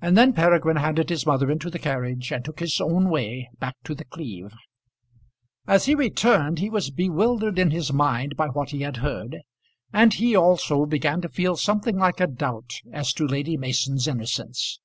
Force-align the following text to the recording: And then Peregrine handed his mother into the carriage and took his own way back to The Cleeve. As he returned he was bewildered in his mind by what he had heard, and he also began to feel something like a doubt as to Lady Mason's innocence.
And 0.00 0.16
then 0.16 0.32
Peregrine 0.32 0.78
handed 0.78 1.10
his 1.10 1.26
mother 1.26 1.50
into 1.50 1.68
the 1.68 1.78
carriage 1.78 2.32
and 2.32 2.42
took 2.42 2.60
his 2.60 2.80
own 2.80 3.10
way 3.10 3.50
back 3.60 3.76
to 3.84 3.94
The 3.94 4.06
Cleeve. 4.06 4.54
As 5.66 5.84
he 5.84 5.94
returned 5.94 6.58
he 6.58 6.70
was 6.70 6.88
bewildered 6.90 7.58
in 7.58 7.70
his 7.70 7.92
mind 7.92 8.34
by 8.34 8.46
what 8.46 8.70
he 8.70 8.80
had 8.80 8.96
heard, 9.04 9.40
and 9.92 10.14
he 10.14 10.34
also 10.34 10.86
began 10.86 11.20
to 11.20 11.28
feel 11.28 11.56
something 11.58 11.98
like 11.98 12.18
a 12.18 12.26
doubt 12.26 12.80
as 12.94 13.12
to 13.12 13.26
Lady 13.26 13.58
Mason's 13.58 14.08
innocence. 14.08 14.80